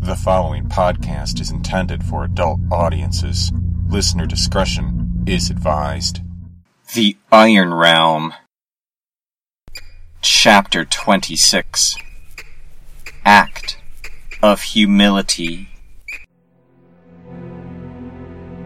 The 0.00 0.14
following 0.16 0.68
podcast 0.68 1.40
is 1.40 1.50
intended 1.50 2.04
for 2.04 2.24
adult 2.24 2.60
audiences. 2.70 3.52
Listener 3.88 4.26
discretion 4.26 5.24
is 5.26 5.50
advised. 5.50 6.20
The 6.94 7.16
Iron 7.32 7.74
Realm. 7.74 8.34
Chapter 10.20 10.84
26 10.84 11.96
Act 13.24 13.78
of 14.42 14.60
Humility. 14.62 15.68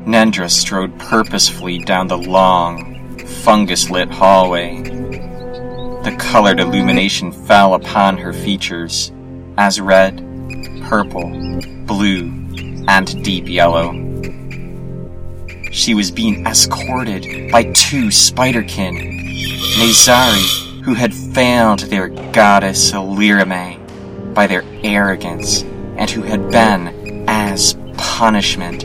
Nendra 0.05 0.51
strode 0.51 0.99
purposefully 0.99 1.79
down 1.79 2.09
the 2.09 2.19
long, 2.19 3.19
fungus 3.45 3.89
lit 3.89 4.11
hallway. 4.11 4.83
The 4.83 6.17
colored 6.19 6.61
illumination 6.61 7.33
fell 7.33 7.75
upon 7.75 8.19
her 8.19 8.33
features 8.33 9.13
as 9.57 9.81
red, 9.81 10.27
purple, 10.91 11.31
blue, 11.87 12.25
and 12.89 13.23
deep 13.23 13.49
yellow. 13.49 13.93
She 15.71 15.95
was 15.95 16.11
being 16.11 16.45
escorted 16.49 17.53
by 17.53 17.63
two 17.63 18.07
spiderkin, 18.07 19.21
Nazari, 19.79 20.83
who 20.83 20.95
had 20.95 21.15
failed 21.15 21.79
their 21.79 22.09
goddess 22.09 22.91
Ilirime 22.91 24.35
by 24.35 24.49
their 24.49 24.65
arrogance, 24.83 25.63
and 25.97 26.11
who 26.11 26.23
had 26.23 26.51
been, 26.51 27.25
as 27.29 27.77
punishment, 27.97 28.83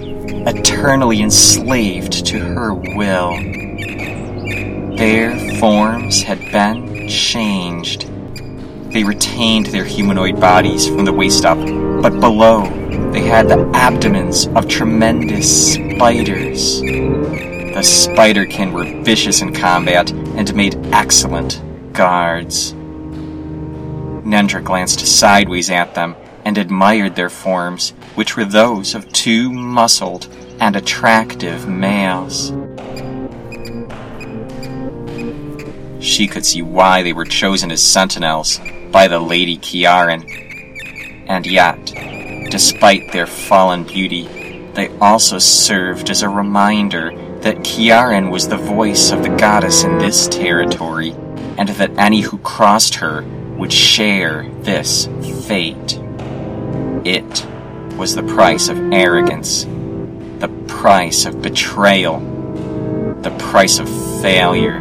eternally 0.48 1.24
enslaved 1.24 2.24
to 2.28 2.38
her 2.38 2.72
will. 2.72 3.32
Their 4.96 5.58
forms 5.58 6.22
had 6.22 6.38
been 6.52 7.10
changed. 7.10 8.08
They 8.92 9.04
retained 9.04 9.66
their 9.68 9.86
humanoid 9.86 10.40
bodies 10.40 10.88
from 10.88 11.04
the 11.04 11.12
waist 11.12 11.46
up, 11.46 11.58
but 12.02 12.20
below 12.20 12.66
they 13.12 13.22
had 13.22 13.48
the 13.48 13.70
abdomens 13.74 14.48
of 14.48 14.68
tremendous 14.68 15.74
spiders. 15.74 16.82
The 16.82 17.82
spiderkin 17.82 18.72
were 18.72 19.04
vicious 19.04 19.42
in 19.42 19.54
combat 19.54 20.12
and 20.12 20.56
made 20.56 20.78
excellent 20.94 21.62
guards. 21.94 22.74
Nendra 24.24 24.64
glanced 24.64 25.00
sideways 25.00 25.70
at 25.70 25.94
them 25.94 26.16
and 26.46 26.58
admired 26.58 27.16
their 27.16 27.30
forms, 27.30 27.92
which 28.16 28.38
were 28.38 28.46
those 28.46 28.96
of 28.96 29.12
two 29.12 29.52
muscled 29.52 30.28
and 30.60 30.76
attractive 30.76 31.68
males. 31.68 32.54
She 36.00 36.28
could 36.28 36.46
see 36.46 36.62
why 36.62 37.02
they 37.02 37.14
were 37.14 37.26
chosen 37.26 37.72
as 37.72 37.82
sentinels 37.82 38.60
by 38.92 39.08
the 39.08 39.20
Lady 39.20 39.58
Kiaran. 39.58 40.45
And 41.28 41.46
yet, 41.46 41.86
despite 42.52 43.12
their 43.12 43.26
fallen 43.26 43.84
beauty, 43.84 44.28
they 44.74 44.90
also 45.00 45.40
served 45.40 46.10
as 46.10 46.22
a 46.22 46.30
reminder 46.30 47.12
that 47.42 47.58
Kiaran 47.58 48.32
was 48.32 48.48
the 48.48 48.58
voice 48.58 49.12
of 49.12 49.24
the 49.24 49.30
goddess 49.30 49.84
in 49.84 49.98
this 49.98 50.28
territory, 50.28 51.12
and 51.58 51.70
that 51.70 51.98
any 51.98 52.22
who 52.22 52.38
crossed 52.40 52.96
her 52.96 53.24
would 53.58 53.72
share 53.72 54.50
this 54.62 55.08
fate. 55.48 56.00
It 57.06 57.46
was 57.98 58.16
the 58.16 58.24
price 58.24 58.68
of 58.68 58.78
arrogance, 58.92 59.64
the 60.40 60.50
price 60.68 61.26
of 61.26 61.42
betrayal, 61.42 62.20
the 63.22 63.36
price 63.40 63.80
of 63.80 63.88
failure. 64.22 64.80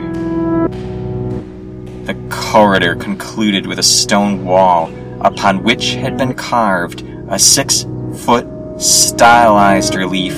The 2.05 2.17
corridor 2.29 2.97
concluded 2.97 3.67
with 3.67 3.79
a 3.79 3.83
stone 3.83 4.45
wall 4.45 4.91
upon 5.20 5.62
which 5.62 5.95
had 5.95 6.17
been 6.17 6.34
carved 6.34 7.03
a 7.29 7.39
six 7.39 7.87
foot 8.25 8.47
stylized 8.79 9.95
relief, 9.95 10.37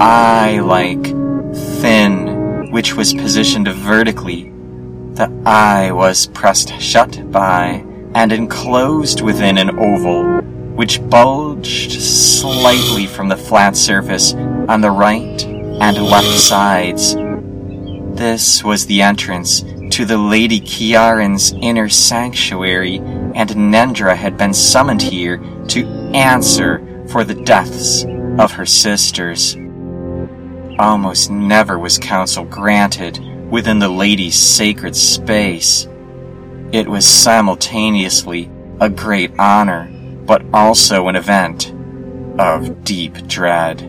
eye 0.00 0.60
like, 0.60 1.04
thin, 1.80 2.70
which 2.70 2.94
was 2.94 3.14
positioned 3.14 3.68
vertically. 3.68 4.52
The 5.14 5.30
eye 5.44 5.90
was 5.92 6.28
pressed 6.28 6.80
shut 6.80 7.30
by 7.30 7.84
and 8.14 8.32
enclosed 8.32 9.20
within 9.20 9.58
an 9.58 9.78
oval, 9.78 10.40
which 10.74 11.00
bulged 11.08 11.92
slightly 11.92 13.06
from 13.06 13.28
the 13.28 13.36
flat 13.36 13.76
surface 13.76 14.34
on 14.34 14.80
the 14.80 14.90
right 14.90 15.42
and 15.44 16.02
left 16.02 16.38
sides. 16.38 17.14
This 18.16 18.62
was 18.62 18.86
the 18.86 19.02
entrance 19.02 19.62
to 19.90 20.04
the 20.04 20.18
Lady 20.18 20.60
Kiaran's 20.60 21.52
inner 21.60 21.88
sanctuary, 21.88 22.96
and 23.34 23.50
Nendra 23.50 24.16
had 24.16 24.36
been 24.36 24.54
summoned 24.54 25.02
here 25.02 25.38
to 25.68 25.86
answer 26.14 27.06
for 27.08 27.24
the 27.24 27.34
deaths 27.34 28.04
of 28.38 28.52
her 28.52 28.66
sisters. 28.66 29.56
Almost 30.78 31.30
never 31.30 31.78
was 31.78 31.98
counsel 31.98 32.44
granted 32.44 33.18
within 33.50 33.80
the 33.80 33.88
lady's 33.88 34.38
sacred 34.38 34.94
space. 34.94 35.88
It 36.72 36.88
was 36.88 37.04
simultaneously 37.04 38.48
a 38.80 38.88
great 38.88 39.32
honor, 39.38 39.90
but 40.24 40.44
also 40.54 41.08
an 41.08 41.16
event 41.16 41.74
of 42.38 42.84
deep 42.84 43.26
dread. 43.26 43.82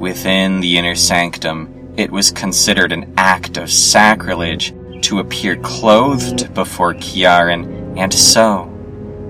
Within 0.00 0.60
the 0.60 0.78
inner 0.78 0.96
sanctum, 0.96 1.94
it 1.96 2.10
was 2.10 2.32
considered 2.32 2.92
an 2.92 3.14
act 3.16 3.56
of 3.56 3.70
sacrilege 3.70 4.74
to 5.02 5.18
appear 5.18 5.56
clothed 5.56 6.52
before 6.54 6.94
Kiaran, 6.94 7.98
and 7.98 8.12
so, 8.12 8.68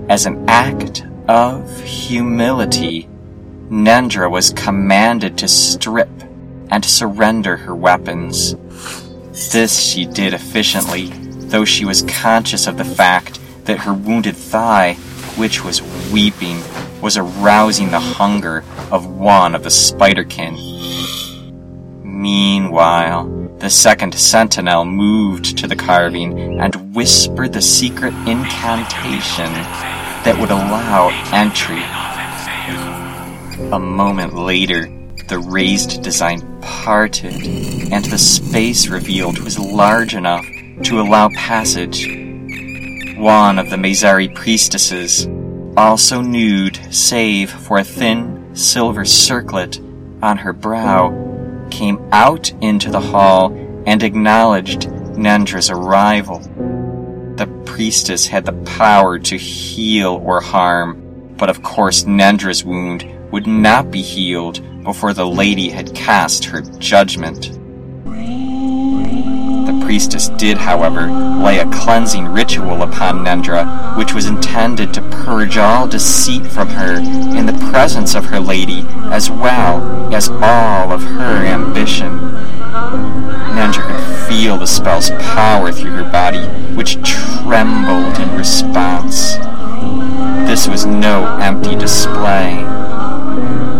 as 0.09 0.25
an 0.25 0.49
act 0.49 1.03
of 1.27 1.81
humility, 1.83 3.07
Nendra 3.69 4.29
was 4.29 4.51
commanded 4.51 5.37
to 5.37 5.47
strip 5.47 6.09
and 6.69 6.83
surrender 6.83 7.57
her 7.57 7.75
weapons. 7.75 8.55
This 9.51 9.79
she 9.79 10.05
did 10.05 10.33
efficiently, 10.33 11.07
though 11.07 11.65
she 11.65 11.85
was 11.85 12.01
conscious 12.03 12.67
of 12.67 12.77
the 12.77 12.85
fact 12.85 13.39
that 13.65 13.79
her 13.79 13.93
wounded 13.93 14.35
thigh, 14.35 14.95
which 15.37 15.63
was 15.63 15.81
weeping, 16.11 16.61
was 17.01 17.17
arousing 17.17 17.91
the 17.91 17.99
hunger 17.99 18.63
of 18.91 19.07
one 19.07 19.55
of 19.55 19.63
the 19.63 19.69
spiderkin. 19.69 20.57
Meanwhile, 22.03 23.40
the 23.61 23.69
second 23.69 24.11
sentinel 24.15 24.83
moved 24.83 25.55
to 25.55 25.67
the 25.67 25.75
carving 25.75 26.59
and 26.59 26.95
whispered 26.95 27.53
the 27.53 27.61
secret 27.61 28.11
incantation 28.27 29.53
that 30.23 30.35
would 30.39 30.49
allow 30.49 31.09
entry. 31.31 31.83
A 33.71 33.79
moment 33.79 34.33
later, 34.33 34.89
the 35.27 35.37
raised 35.37 36.01
design 36.01 36.41
parted, 36.61 37.35
and 37.91 38.03
the 38.05 38.17
space 38.17 38.87
revealed 38.87 39.37
was 39.37 39.59
large 39.59 40.15
enough 40.15 40.45
to 40.81 40.99
allow 40.99 41.29
passage. 41.29 42.07
One 43.15 43.59
of 43.59 43.69
the 43.69 43.75
Mazari 43.75 44.33
priestesses, 44.33 45.27
also 45.77 46.21
nude 46.21 46.79
save 46.91 47.51
for 47.51 47.77
a 47.77 47.83
thin 47.83 48.55
silver 48.55 49.05
circlet 49.05 49.79
on 50.23 50.37
her 50.37 50.51
brow, 50.51 51.30
came 51.71 52.07
out 52.11 52.51
into 52.61 52.91
the 52.91 52.99
hall 52.99 53.51
and 53.87 54.03
acknowledged 54.03 54.89
Nendra's 55.17 55.69
arrival. 55.69 56.39
The 57.37 57.47
priestess 57.65 58.27
had 58.27 58.45
the 58.45 58.53
power 58.63 59.17
to 59.19 59.37
heal 59.37 60.21
or 60.23 60.41
harm, 60.41 61.33
but 61.37 61.49
of 61.49 61.63
course 61.63 62.03
Nendra's 62.03 62.63
wound 62.63 63.05
would 63.31 63.47
not 63.47 63.89
be 63.89 64.01
healed 64.01 64.61
before 64.83 65.13
the 65.13 65.25
lady 65.25 65.69
had 65.69 65.95
cast 65.95 66.45
her 66.45 66.61
judgment. 66.61 67.57
The 69.91 69.95
priestess 69.95 70.29
did, 70.29 70.57
however, 70.57 71.11
lay 71.11 71.59
a 71.59 71.69
cleansing 71.69 72.29
ritual 72.29 72.81
upon 72.81 73.25
Nendra, 73.25 73.97
which 73.97 74.13
was 74.13 74.25
intended 74.25 74.93
to 74.93 75.01
purge 75.01 75.57
all 75.57 75.85
deceit 75.85 76.47
from 76.47 76.69
her 76.69 76.95
in 77.37 77.45
the 77.45 77.69
presence 77.69 78.15
of 78.15 78.23
her 78.27 78.39
lady, 78.39 78.85
as 79.11 79.29
well 79.29 80.15
as 80.15 80.29
all 80.29 80.93
of 80.93 81.03
her 81.03 81.45
ambition. 81.45 82.19
Nendra 83.51 83.85
could 83.85 84.29
feel 84.29 84.57
the 84.57 84.65
spell's 84.65 85.09
power 85.09 85.73
through 85.73 85.91
her 85.91 86.09
body, 86.09 86.45
which 86.73 87.03
trembled 87.03 88.17
in 88.17 88.33
response. 88.37 89.35
This 90.47 90.69
was 90.69 90.85
no 90.85 91.37
empty 91.41 91.75
display. 91.75 92.63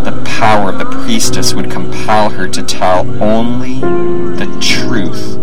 The 0.04 0.22
power 0.26 0.72
of 0.72 0.78
the 0.78 1.04
priestess 1.06 1.54
would 1.54 1.72
compel 1.72 2.32
her 2.32 2.50
to 2.50 2.62
tell 2.64 3.10
only 3.24 3.80
the 3.80 4.58
truth. 4.60 5.41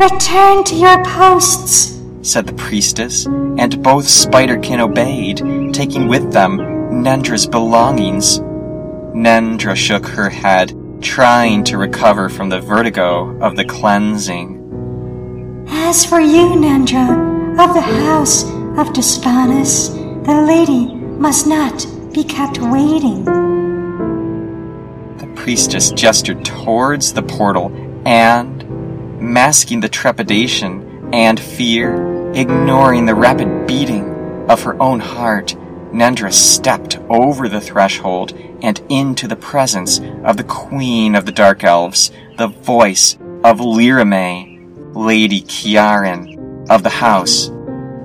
Return 0.00 0.64
to 0.64 0.74
your 0.74 1.04
posts, 1.04 2.00
said 2.22 2.46
the 2.46 2.54
priestess, 2.54 3.26
and 3.26 3.82
both 3.82 4.06
Spiderkin 4.06 4.80
obeyed, 4.80 5.36
taking 5.74 6.08
with 6.08 6.32
them 6.32 6.56
Nendra's 6.56 7.46
belongings. 7.46 8.38
Nendra 8.38 9.76
shook 9.76 10.06
her 10.06 10.30
head, 10.30 10.74
trying 11.02 11.64
to 11.64 11.76
recover 11.76 12.30
from 12.30 12.48
the 12.48 12.62
vertigo 12.62 13.38
of 13.42 13.56
the 13.56 13.64
cleansing. 13.66 15.66
As 15.68 16.06
for 16.06 16.18
you, 16.18 16.48
Nendra, 16.48 17.60
of 17.60 17.74
the 17.74 17.82
house 17.82 18.44
of 18.78 18.94
Despanis, 18.94 19.90
the 20.24 20.40
lady 20.46 20.94
must 20.94 21.46
not 21.46 21.86
be 22.14 22.24
kept 22.24 22.58
waiting. 22.58 23.26
The 25.18 25.30
priestess 25.36 25.90
gestured 25.90 26.42
towards 26.42 27.12
the 27.12 27.22
portal 27.22 27.70
and, 28.06 28.59
masking 29.20 29.80
the 29.80 29.88
trepidation 29.88 31.10
and 31.12 31.38
fear, 31.38 32.32
ignoring 32.32 33.06
the 33.06 33.14
rapid 33.14 33.66
beating 33.66 34.48
of 34.48 34.62
her 34.62 34.80
own 34.80 35.00
heart, 35.00 35.56
Nendra 35.92 36.32
stepped 36.32 36.98
over 37.08 37.48
the 37.48 37.60
threshold 37.60 38.32
and 38.62 38.80
into 38.88 39.26
the 39.26 39.36
presence 39.36 40.00
of 40.24 40.36
the 40.36 40.44
Queen 40.44 41.14
of 41.14 41.26
the 41.26 41.32
Dark 41.32 41.64
Elves, 41.64 42.12
the 42.38 42.46
voice 42.46 43.14
of 43.44 43.58
Lirame, 43.58 44.94
Lady 44.94 45.42
Kiaran 45.42 46.68
of 46.70 46.82
the 46.82 46.90
House 46.90 47.50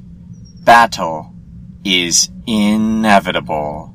battle 0.63 1.33
is 1.83 2.29
inevitable. 2.47 3.93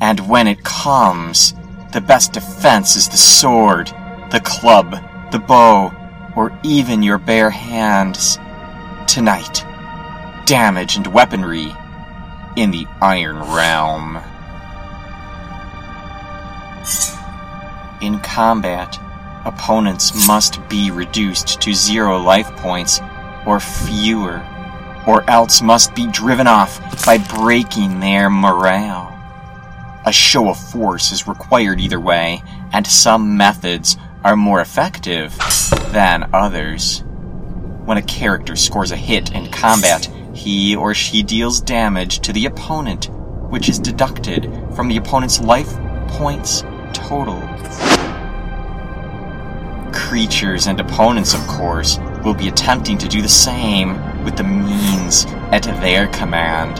And 0.00 0.28
when 0.28 0.46
it 0.46 0.62
comes, 0.62 1.54
the 1.92 2.00
best 2.00 2.32
defense 2.32 2.94
is 2.94 3.08
the 3.08 3.16
sword, 3.16 3.88
the 4.30 4.40
club, 4.44 4.92
the 5.32 5.40
bow, 5.40 5.92
or 6.36 6.56
even 6.62 7.02
your 7.02 7.18
bare 7.18 7.50
hands. 7.50 8.38
Tonight, 9.08 9.64
damage 10.46 10.94
and 10.94 11.08
weaponry 11.08 11.74
in 12.54 12.70
the 12.70 12.86
Iron 13.00 13.40
Realm. 13.52 14.22
In 18.00 18.18
combat, 18.20 18.98
opponents 19.44 20.26
must 20.26 20.66
be 20.68 20.90
reduced 20.90 21.60
to 21.60 21.72
zero 21.72 22.18
life 22.18 22.50
points 22.56 23.00
or 23.46 23.60
fewer, 23.60 24.44
or 25.06 25.28
else 25.30 25.62
must 25.62 25.94
be 25.94 26.08
driven 26.08 26.48
off 26.48 27.06
by 27.06 27.18
breaking 27.18 28.00
their 28.00 28.28
morale. 28.28 29.08
A 30.04 30.12
show 30.12 30.48
of 30.48 30.58
force 30.58 31.12
is 31.12 31.28
required 31.28 31.80
either 31.80 32.00
way, 32.00 32.42
and 32.72 32.84
some 32.84 33.36
methods 33.36 33.96
are 34.24 34.36
more 34.36 34.60
effective 34.60 35.36
than 35.92 36.28
others. 36.32 37.04
When 37.84 37.98
a 37.98 38.02
character 38.02 38.56
scores 38.56 38.90
a 38.90 38.96
hit 38.96 39.32
in 39.32 39.50
combat, 39.50 40.06
he 40.34 40.74
or 40.74 40.94
she 40.94 41.22
deals 41.22 41.60
damage 41.60 42.18
to 42.20 42.32
the 42.32 42.46
opponent, 42.46 43.10
which 43.50 43.68
is 43.68 43.78
deducted 43.78 44.50
from 44.74 44.88
the 44.88 44.96
opponent's 44.96 45.40
life 45.40 45.72
points 46.08 46.64
total. 47.08 47.40
Creatures 49.92 50.66
and 50.66 50.78
opponents, 50.80 51.34
of 51.34 51.46
course, 51.46 51.98
will 52.24 52.34
be 52.34 52.48
attempting 52.48 52.98
to 52.98 53.08
do 53.08 53.20
the 53.20 53.28
same 53.28 54.24
with 54.24 54.36
the 54.36 54.44
means 54.44 55.26
at 55.50 55.62
their 55.80 56.06
command. 56.08 56.78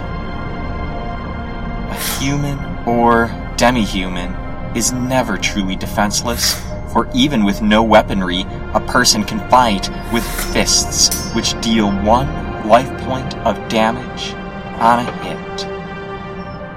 A 1.91 1.95
human 2.21 2.59
or 2.87 3.31
demi-human 3.57 4.33
is 4.77 4.93
never 4.93 5.37
truly 5.37 5.77
defenseless, 5.77 6.55
for 6.93 7.09
even 7.15 7.45
with 7.45 7.63
no 7.63 7.83
weaponry, 7.83 8.43
a 8.75 8.81
person 8.87 9.25
can 9.25 9.41
fight 9.51 9.91
with 10.13 10.25
fists, 10.53 11.15
which 11.33 11.61
deal 11.61 11.91
one 12.03 12.29
life 12.69 12.91
point 13.03 13.37
of 13.39 13.57
damage 13.69 14.35
on 14.81 15.07
a 15.07 15.13
hit. 15.25 15.72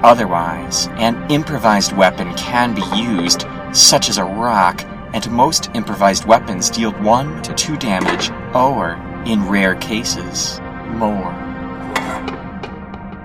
Otherwise, 0.05 0.85
an 0.97 1.15
improvised 1.31 1.91
weapon 1.97 2.31
can 2.35 2.75
be 2.75 2.83
used, 2.95 3.45
such 3.71 4.07
as 4.07 4.19
a 4.19 4.24
rock, 4.24 4.83
and 5.15 5.31
most 5.31 5.71
improvised 5.74 6.25
weapons 6.25 6.69
deal 6.69 6.91
1 6.91 7.41
to 7.41 7.51
2 7.55 7.75
damage, 7.77 8.29
or, 8.53 9.01
in 9.25 9.50
rare 9.50 9.74
cases, 9.77 10.59
more. 10.89 11.31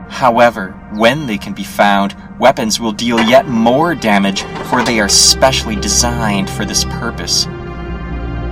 However, 0.08 0.70
when 0.94 1.26
they 1.26 1.36
can 1.36 1.52
be 1.52 1.64
found, 1.64 2.16
weapons 2.38 2.80
will 2.80 2.92
deal 2.92 3.20
yet 3.20 3.46
more 3.46 3.94
damage, 3.94 4.40
for 4.70 4.82
they 4.82 5.00
are 5.00 5.08
specially 5.10 5.76
designed 5.76 6.48
for 6.48 6.64
this 6.64 6.86
purpose. 6.86 7.46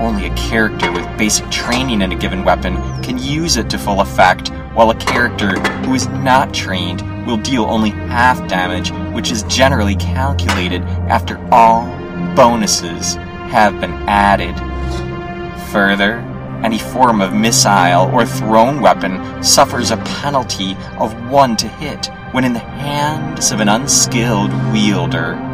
Only 0.00 0.26
a 0.26 0.34
character 0.34 0.92
with 0.92 1.16
basic 1.16 1.50
training 1.50 2.02
in 2.02 2.12
a 2.12 2.18
given 2.18 2.44
weapon 2.44 2.76
can 3.02 3.16
use 3.16 3.56
it 3.56 3.70
to 3.70 3.78
full 3.78 4.02
effect, 4.02 4.52
while 4.78 4.90
a 4.90 4.94
character 4.94 5.58
who 5.84 5.94
is 5.94 6.06
not 6.06 6.54
trained 6.54 7.02
will 7.26 7.36
deal 7.36 7.64
only 7.64 7.90
half 7.90 8.46
damage, 8.46 8.92
which 9.12 9.32
is 9.32 9.42
generally 9.48 9.96
calculated 9.96 10.82
after 11.10 11.36
all 11.50 11.84
bonuses 12.36 13.16
have 13.50 13.80
been 13.80 13.90
added. 14.08 14.54
Further, 15.72 16.18
any 16.62 16.78
form 16.78 17.20
of 17.20 17.34
missile 17.34 18.08
or 18.14 18.24
thrown 18.24 18.80
weapon 18.80 19.42
suffers 19.42 19.90
a 19.90 19.96
penalty 19.96 20.76
of 21.00 21.28
one 21.28 21.56
to 21.56 21.66
hit 21.66 22.08
when 22.30 22.44
in 22.44 22.52
the 22.52 22.60
hands 22.60 23.50
of 23.50 23.58
an 23.58 23.68
unskilled 23.68 24.52
wielder. 24.72 25.47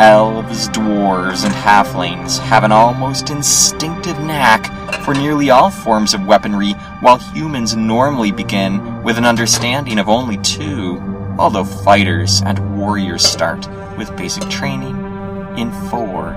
Elves, 0.00 0.70
dwarves, 0.70 1.44
and 1.44 1.52
halflings 1.52 2.38
have 2.38 2.64
an 2.64 2.72
almost 2.72 3.28
instinctive 3.28 4.18
knack 4.18 4.64
for 5.04 5.12
nearly 5.12 5.50
all 5.50 5.68
forms 5.70 6.14
of 6.14 6.24
weaponry, 6.24 6.72
while 7.02 7.18
humans 7.18 7.76
normally 7.76 8.32
begin 8.32 9.02
with 9.02 9.18
an 9.18 9.26
understanding 9.26 9.98
of 9.98 10.08
only 10.08 10.38
two, 10.38 10.98
although 11.38 11.64
fighters 11.64 12.40
and 12.46 12.78
warriors 12.78 13.22
start 13.22 13.68
with 13.98 14.16
basic 14.16 14.48
training 14.48 14.96
in 15.58 15.70
four. 15.90 16.34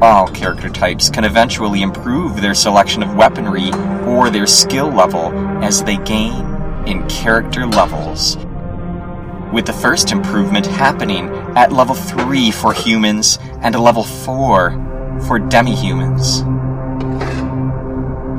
All 0.00 0.26
character 0.28 0.70
types 0.70 1.10
can 1.10 1.24
eventually 1.24 1.82
improve 1.82 2.40
their 2.40 2.54
selection 2.54 3.02
of 3.02 3.14
weaponry 3.14 3.70
or 4.06 4.30
their 4.30 4.46
skill 4.46 4.88
level 4.88 5.26
as 5.62 5.82
they 5.82 5.98
gain 5.98 6.46
in 6.86 7.06
character 7.10 7.66
levels. 7.66 8.38
With 9.52 9.66
the 9.66 9.72
first 9.72 10.12
improvement 10.12 10.66
happening 10.66 11.28
at 11.56 11.72
level 11.72 11.94
3 11.94 12.50
for 12.50 12.72
humans 12.72 13.38
and 13.62 13.74
a 13.74 13.80
level 13.80 14.04
4 14.04 15.20
for 15.26 15.38
demi-humans. 15.38 16.42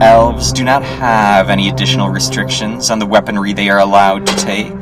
Elves 0.02 0.52
do 0.52 0.64
not 0.64 0.84
have 0.84 1.50
any 1.50 1.70
additional 1.70 2.10
restrictions 2.10 2.90
on 2.90 3.00
the 3.00 3.06
weaponry 3.06 3.54
they 3.54 3.70
are 3.70 3.80
allowed 3.80 4.26
to 4.26 4.36
take, 4.38 4.80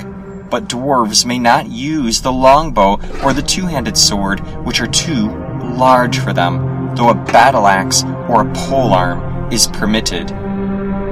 but 0.49 0.69
dwarves 0.69 1.25
may 1.25 1.39
not 1.39 1.67
use 1.67 2.21
the 2.21 2.31
longbow 2.31 2.99
or 3.23 3.33
the 3.33 3.41
two-handed 3.41 3.97
sword, 3.97 4.39
which 4.65 4.79
are 4.79 4.87
too 4.87 5.29
large 5.75 6.19
for 6.19 6.31
them, 6.31 6.95
though 6.95 7.09
a 7.09 7.15
battle 7.15 7.67
axe 7.67 8.03
or 8.29 8.41
a 8.41 8.53
polearm 8.53 9.51
is 9.51 9.67
permitted 9.67 10.31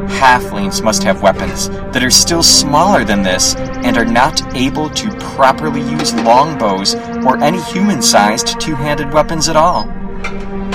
halflings 0.07 0.83
must 0.83 1.03
have 1.03 1.21
weapons 1.21 1.69
that 1.69 2.03
are 2.03 2.11
still 2.11 2.43
smaller 2.43 3.03
than 3.03 3.21
this 3.21 3.55
and 3.55 3.97
are 3.97 4.05
not 4.05 4.55
able 4.55 4.89
to 4.89 5.09
properly 5.35 5.81
use 5.81 6.13
longbows 6.13 6.95
or 7.25 7.37
any 7.43 7.61
human 7.61 8.01
sized 8.01 8.59
two 8.59 8.75
handed 8.75 9.11
weapons 9.13 9.49
at 9.49 9.55
all. 9.55 9.83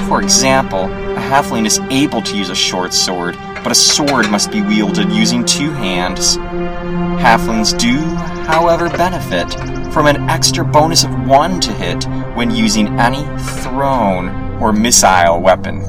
For 0.06 0.22
example, 0.22 0.84
a 0.84 1.20
halfling 1.20 1.66
is 1.66 1.78
able 1.90 2.22
to 2.22 2.36
use 2.36 2.50
a 2.50 2.54
short 2.54 2.92
sword, 2.92 3.36
but 3.62 3.72
a 3.72 3.74
sword 3.74 4.30
must 4.30 4.50
be 4.50 4.60
wielded 4.60 5.10
using 5.10 5.44
two 5.44 5.70
hands. 5.70 6.36
Halflings 6.36 7.78
do, 7.78 7.98
however, 8.44 8.88
benefit 8.90 9.52
from 9.92 10.06
an 10.06 10.28
extra 10.28 10.64
bonus 10.64 11.04
of 11.04 11.26
one 11.26 11.60
to 11.60 11.72
hit 11.72 12.04
when 12.34 12.50
using 12.50 12.98
any 12.98 13.24
thrown 13.62 14.28
or 14.60 14.72
missile 14.72 15.40
weapon. 15.40 15.82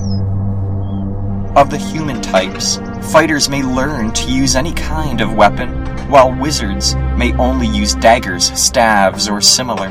Of 1.56 1.70
the 1.70 1.78
human 1.78 2.22
types, 2.22 2.78
fighters 3.12 3.50
may 3.50 3.64
learn 3.64 4.12
to 4.14 4.32
use 4.32 4.56
any 4.56 4.74
kind 4.74 5.22
of 5.22 5.34
weapon, 5.34 5.70
while 6.10 6.34
wizards 6.34 6.96
may 7.18 7.34
only 7.34 7.68
use 7.68 7.96
daggers, 7.96 8.52
staves, 8.60 9.28
or 9.28 9.42
similar. 9.42 9.90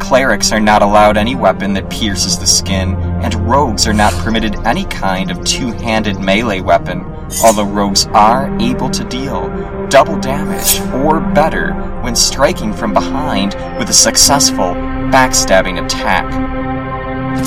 Clerics 0.00 0.52
are 0.52 0.60
not 0.60 0.82
allowed 0.82 1.16
any 1.16 1.34
weapon 1.34 1.72
that 1.74 1.90
pierces 1.90 2.38
the 2.38 2.46
skin, 2.46 2.94
and 3.22 3.34
rogues 3.48 3.86
are 3.86 3.92
not 3.92 4.12
permitted 4.14 4.56
any 4.66 4.84
kind 4.86 5.30
of 5.30 5.44
two 5.44 5.70
handed 5.72 6.18
melee 6.18 6.60
weapon, 6.60 7.04
although 7.44 7.64
rogues 7.64 8.06
are 8.08 8.54
able 8.60 8.90
to 8.90 9.04
deal 9.04 9.48
double 9.88 10.18
damage 10.18 10.80
or 11.04 11.20
better 11.20 11.72
when 12.02 12.16
striking 12.16 12.72
from 12.72 12.92
behind 12.92 13.54
with 13.78 13.90
a 13.90 13.92
successful 13.92 14.74
backstabbing 15.12 15.84
attack. 15.84 16.26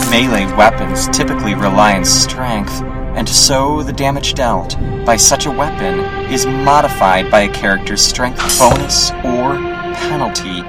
Melee 0.09 0.45
weapons 0.55 1.07
typically 1.09 1.55
rely 1.55 1.95
on 1.95 2.05
strength 2.05 2.81
and 3.15 3.27
so 3.27 3.81
the 3.81 3.93
damage 3.93 4.33
dealt 4.33 4.77
by 5.05 5.15
such 5.15 5.45
a 5.45 5.51
weapon 5.51 5.99
is 6.31 6.45
modified 6.45 7.31
by 7.31 7.41
a 7.41 7.53
character's 7.53 8.01
strength 8.01 8.39
bonus 8.59 9.11
or 9.11 9.55
penalty. 9.95 10.61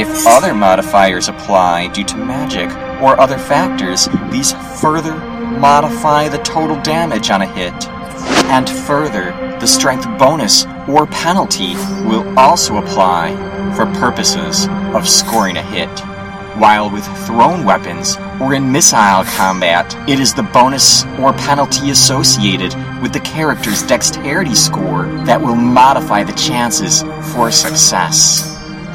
If 0.00 0.26
other 0.26 0.54
modifiers 0.54 1.28
apply 1.28 1.88
due 1.88 2.04
to 2.04 2.16
magic 2.16 2.70
or 3.02 3.20
other 3.20 3.38
factors, 3.38 4.08
these 4.30 4.52
further 4.80 5.14
modify 5.16 6.28
the 6.28 6.38
total 6.38 6.80
damage 6.82 7.30
on 7.30 7.42
a 7.42 7.46
hit. 7.46 7.88
And 8.46 8.70
further, 8.70 9.32
the 9.58 9.66
strength 9.66 10.06
bonus 10.18 10.64
or 10.88 11.06
penalty 11.06 11.74
will 12.06 12.38
also 12.38 12.76
apply 12.76 13.34
for 13.74 13.86
purposes 13.98 14.68
of 14.94 15.08
scoring 15.08 15.56
a 15.56 15.62
hit 15.62 15.90
while 16.58 16.90
with 16.90 17.04
thrown 17.26 17.64
weapons 17.64 18.16
or 18.40 18.54
in 18.54 18.70
missile 18.70 19.24
combat, 19.24 19.94
it 20.08 20.20
is 20.20 20.34
the 20.34 20.42
bonus 20.42 21.04
or 21.18 21.32
penalty 21.32 21.90
associated 21.90 22.74
with 23.00 23.12
the 23.12 23.20
character's 23.20 23.82
dexterity 23.82 24.54
score 24.54 25.06
that 25.24 25.40
will 25.40 25.54
modify 25.54 26.22
the 26.22 26.32
chances 26.32 27.02
for 27.32 27.50
success. 27.50 28.48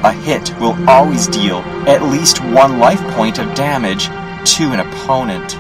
A 0.04 0.12
hit 0.12 0.58
will 0.60 0.78
always 0.90 1.28
deal 1.28 1.58
at 1.88 2.04
least 2.04 2.44
one 2.46 2.80
life 2.80 3.02
point 3.16 3.40
of 3.40 3.56
damage 3.56 4.06
to 4.56 4.72
an 4.72 4.80
opponent. 4.80 5.56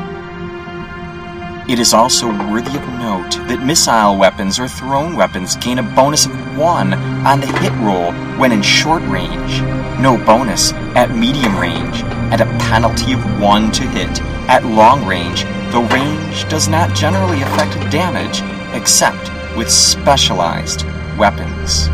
It 1.69 1.79
is 1.79 1.93
also 1.93 2.27
worthy 2.27 2.77
of 2.77 2.87
note 2.93 3.31
that 3.49 3.65
missile 3.65 4.17
weapons 4.17 4.57
or 4.57 4.69
thrown 4.69 5.15
weapons 5.15 5.57
gain 5.57 5.79
a 5.79 5.83
bonus 5.83 6.25
of 6.25 6.57
1 6.57 6.93
on 6.93 7.41
the 7.41 7.47
hit 7.59 7.73
roll 7.83 8.13
when 8.39 8.53
in 8.53 8.61
short 8.61 9.03
range, 9.03 9.61
no 9.99 10.17
bonus 10.25 10.71
at 10.97 11.15
medium 11.15 11.55
range, 11.55 12.01
and 12.33 12.41
a 12.41 12.45
penalty 12.57 13.13
of 13.13 13.39
1 13.39 13.71
to 13.71 13.83
hit 13.83 14.19
at 14.49 14.65
long 14.65 15.05
range, 15.05 15.43
the 15.71 15.87
range 15.93 16.49
does 16.49 16.67
not 16.67 16.95
generally 16.95 17.43
affect 17.43 17.91
damage 17.91 18.41
except 18.73 19.29
with 19.55 19.69
specialized 19.69 20.87
weapons. 21.15 21.85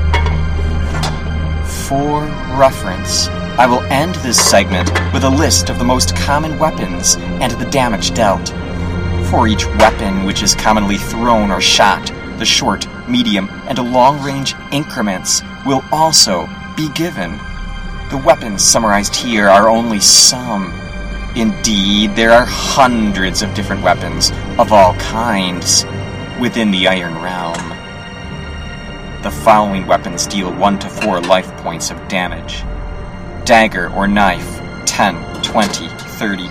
For 1.85 2.21
reference, 2.57 3.27
I 3.59 3.65
will 3.67 3.81
end 3.91 4.15
this 4.15 4.41
segment 4.41 4.89
with 5.11 5.25
a 5.25 5.29
list 5.29 5.69
of 5.69 5.79
the 5.79 5.83
most 5.83 6.15
common 6.15 6.57
weapons 6.57 7.17
and 7.17 7.51
the 7.51 7.69
damage 7.69 8.13
dealt. 8.13 8.53
For 9.29 9.49
each 9.49 9.65
weapon 9.79 10.23
which 10.23 10.41
is 10.41 10.55
commonly 10.55 10.97
thrown 10.97 11.51
or 11.51 11.59
shot, 11.59 12.07
the 12.37 12.45
short, 12.45 12.87
medium, 13.09 13.49
and 13.67 13.79
long 13.79 14.23
range 14.23 14.55
increments 14.71 15.41
will 15.65 15.83
also 15.91 16.47
be 16.77 16.87
given. 16.93 17.37
The 18.13 18.19
weapons 18.19 18.63
summarized 18.63 19.15
here 19.15 19.49
are 19.49 19.67
only 19.67 19.99
some. 19.99 20.71
Indeed, 21.35 22.15
there 22.15 22.31
are 22.31 22.45
hundreds 22.45 23.41
of 23.41 23.51
different 23.55 23.81
weapons 23.81 24.29
of 24.59 24.71
all 24.71 24.93
kinds 24.97 25.83
within 26.39 26.69
the 26.69 26.87
Iron 26.87 27.15
Realm. 27.15 27.69
The 29.23 29.31
following 29.31 29.87
weapons 29.87 30.27
deal 30.27 30.53
1 30.53 30.77
to 30.77 30.89
4 30.89 31.21
life 31.21 31.51
points 31.63 31.89
of 31.89 32.07
damage 32.07 32.61
Dagger 33.45 33.91
or 33.93 34.07
knife, 34.07 34.61
10, 34.85 35.41
20, 35.41 35.87
30. 35.87 36.47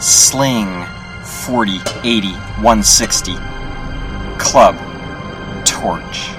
Sling, 0.00 0.84
40, 1.22 1.78
80, 2.02 2.32
160. 2.32 3.34
Club, 4.36 4.76
torch. 5.64 6.35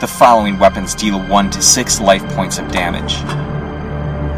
The 0.00 0.06
following 0.06 0.60
weapons 0.60 0.94
deal 0.94 1.18
1 1.20 1.50
to 1.50 1.60
6 1.60 2.00
life 2.00 2.22
points 2.36 2.58
of 2.58 2.70
damage 2.70 3.20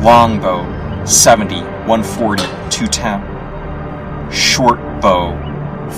Longbow, 0.02 1.04
70, 1.04 1.56
140, 1.60 2.42
210. 2.70 4.32
Short 4.32 4.78
bow, 5.02 5.36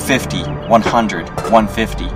50, 0.04 0.42
100, 0.42 1.28
150. 1.28 2.08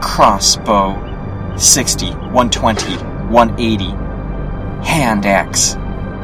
Crossbow, 0.00 1.56
60, 1.56 2.10
120, 2.10 2.96
180. 2.96 3.84
Hand 4.84 5.26
axe, 5.26 5.76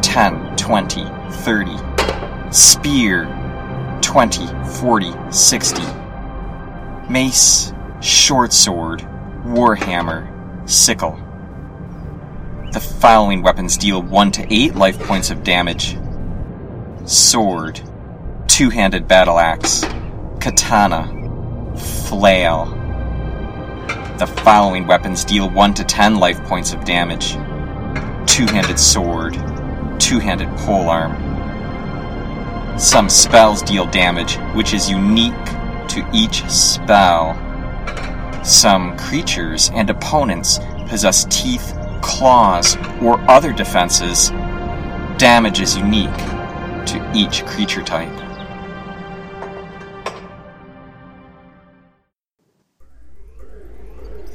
10, 0.03 0.57
20, 0.57 1.05
30. 1.31 2.51
Spear, 2.51 3.27
20, 4.03 4.49
40, 4.81 5.15
60. 5.31 5.83
Mace, 7.09 7.73
short 8.01 8.53
sword, 8.53 9.07
warhammer, 9.47 10.69
sickle. 10.69 11.19
The 12.73 12.81
following 12.81 13.43
weapons 13.43 13.77
deal 13.77 14.03
1 14.03 14.33
to 14.33 14.55
8 14.55 14.75
life 14.75 14.99
points 15.01 15.31
of 15.31 15.45
damage 15.45 15.97
sword, 17.05 17.81
two 18.49 18.71
handed 18.71 19.07
battle 19.07 19.39
axe, 19.39 19.85
katana, 20.41 21.07
flail. 22.09 22.67
The 24.19 24.27
following 24.27 24.87
weapons 24.87 25.25
deal 25.25 25.49
1 25.49 25.75
to 25.75 25.85
10 25.85 26.17
life 26.17 26.43
points 26.45 26.73
of 26.73 26.85
damage 26.85 27.37
two 28.37 28.45
handed 28.47 28.79
sword, 28.79 29.33
two 29.99 30.19
handed 30.19 30.47
polearm. 30.59 31.17
Some 32.79 33.09
spells 33.09 33.63
deal 33.63 33.87
damage, 33.87 34.37
which 34.55 34.75
is 34.75 34.91
unique 34.91 35.33
to 35.89 36.07
each 36.13 36.45
spell. 36.51 37.33
Some 38.47 38.97
creatures 38.97 39.73
and 39.75 39.91
opponents 39.91 40.61
possess 40.87 41.27
teeth, 41.31 41.77
claws, 42.01 42.77
or 43.03 43.19
other 43.29 43.53
defenses. 43.53 44.31
Damage 45.19 45.61
is 45.61 45.77
unique 45.77 46.17
to 46.87 47.11
each 47.13 47.45
creature 47.45 47.83
type. 47.83 48.17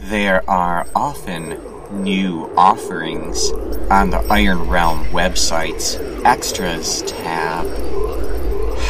There 0.02 0.48
are 0.50 0.86
often 0.94 1.58
new 2.04 2.54
offerings 2.58 3.52
on 3.90 4.10
the 4.10 4.26
Iron 4.30 4.68
Realm 4.68 5.06
website's 5.06 5.96
Extras 6.26 7.02
tab. 7.04 7.66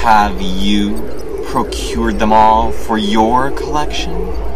Have 0.01 0.41
you 0.41 1.43
procured 1.45 2.17
them 2.17 2.33
all 2.33 2.71
for 2.71 2.97
your 2.97 3.51
collection? 3.51 4.50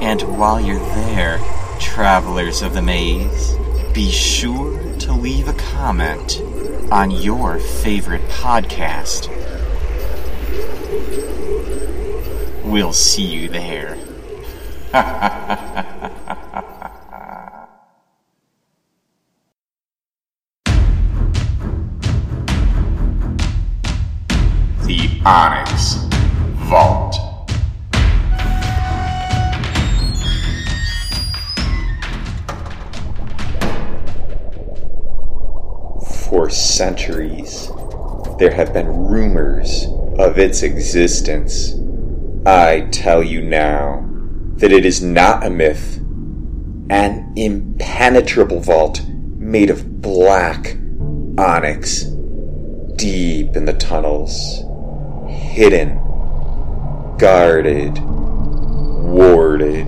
And 0.00 0.22
while 0.38 0.60
you're 0.60 0.78
there, 0.78 1.38
travelers 1.78 2.62
of 2.62 2.74
the 2.74 2.82
maze, 2.82 3.54
be 3.92 4.10
sure 4.10 4.80
to 5.00 5.12
leave 5.12 5.48
a 5.48 5.52
comment 5.52 6.40
on 6.90 7.10
your 7.10 7.58
favorite 7.58 8.22
podcast. 8.22 9.28
We'll 12.64 12.92
see 12.92 13.24
you 13.24 13.48
there. 13.48 13.96
the 24.86 25.20
Onyx 25.24 25.94
Vault. 26.68 27.29
For 36.50 36.56
centuries, 36.56 37.70
there 38.40 38.52
have 38.52 38.72
been 38.72 38.88
rumors 38.88 39.86
of 40.18 40.36
its 40.36 40.64
existence. 40.64 41.76
I 42.44 42.88
tell 42.90 43.22
you 43.22 43.40
now 43.40 44.04
that 44.56 44.72
it 44.72 44.84
is 44.84 45.00
not 45.00 45.46
a 45.46 45.50
myth, 45.50 45.98
an 46.90 47.34
impenetrable 47.36 48.58
vault 48.58 49.00
made 49.38 49.70
of 49.70 50.02
black 50.02 50.76
onyx, 51.38 52.02
deep 52.96 53.54
in 53.54 53.64
the 53.64 53.74
tunnels, 53.74 54.64
hidden, 55.28 56.00
guarded, 57.16 57.96
warded. 59.08 59.86